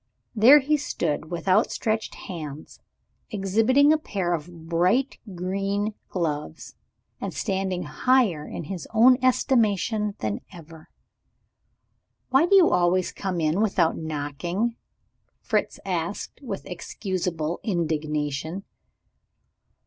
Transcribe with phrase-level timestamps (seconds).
[0.33, 2.79] There he stood with outstretched hands,
[3.29, 6.73] exhibiting a pair of bright green gloves,
[7.19, 10.89] and standing higher in his own estimation than ever.
[12.31, 14.75] "Why do you always come in without knocking?"
[15.39, 18.63] Fritz asked, with excusable indignation.